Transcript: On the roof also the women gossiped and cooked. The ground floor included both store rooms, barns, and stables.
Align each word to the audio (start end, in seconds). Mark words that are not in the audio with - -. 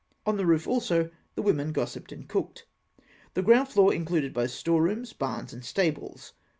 On 0.25 0.35
the 0.35 0.47
roof 0.47 0.67
also 0.67 1.11
the 1.35 1.43
women 1.43 1.71
gossiped 1.71 2.11
and 2.11 2.27
cooked. 2.27 2.65
The 3.35 3.43
ground 3.43 3.67
floor 3.67 3.93
included 3.93 4.33
both 4.33 4.49
store 4.49 4.81
rooms, 4.81 5.13
barns, 5.13 5.53
and 5.53 5.63
stables. 5.63 6.33